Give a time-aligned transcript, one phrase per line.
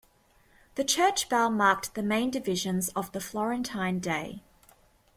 [0.73, 4.41] The church bell marked the main divisions of the Florentine day.